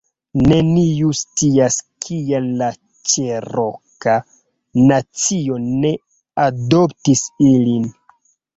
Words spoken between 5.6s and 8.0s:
ne adoptis ilin